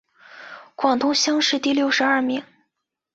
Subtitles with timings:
[0.75, 2.43] 广东乡试第六十二名。